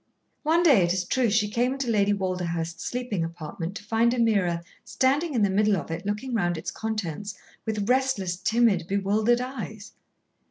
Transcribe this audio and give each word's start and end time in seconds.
One 0.41 0.63
day, 0.63 0.83
it 0.83 0.93
is 0.93 1.03
true, 1.05 1.29
she 1.29 1.47
came 1.47 1.73
into 1.73 1.87
Lady 1.87 2.11
Walderhurst's 2.11 2.83
sleeping 2.83 3.23
apartment 3.23 3.75
to 3.75 3.83
find 3.83 4.13
Ameerah 4.15 4.63
standing 4.83 5.35
in 5.35 5.43
the 5.43 5.49
middle 5.51 5.77
of 5.77 5.91
it 5.91 6.07
looking 6.07 6.33
round 6.33 6.57
its 6.57 6.71
contents 6.71 7.35
with 7.67 7.87
restless, 7.87 8.35
timid, 8.35 8.87
bewildered 8.87 9.41
eyes. 9.41 9.91